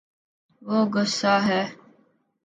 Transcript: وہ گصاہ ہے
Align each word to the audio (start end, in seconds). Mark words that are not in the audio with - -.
وہ 0.61 0.79
گصاہ 0.93 1.41
ہے 1.47 1.63